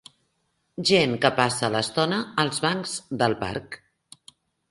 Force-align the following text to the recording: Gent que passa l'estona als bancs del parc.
Gent 0.91 1.11
que 1.25 1.31
passa 1.39 1.69
l'estona 1.75 2.19
als 2.45 2.61
bancs 2.65 2.95
del 3.23 3.37
parc. 3.45 3.77